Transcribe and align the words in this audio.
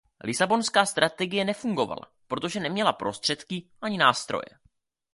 Lisabonská 0.23 0.85
strategie 0.85 1.45
nefungovala, 1.45 2.07
protože 2.27 2.59
neměla 2.59 2.93
prostředky 2.93 3.69
ani 3.81 3.97
nástroje. 3.97 4.45